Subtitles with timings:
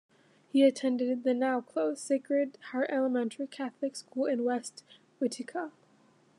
[0.51, 4.83] He attended the now closed Sacred Heart Elementary Catholic school in West
[5.21, 5.71] Utica.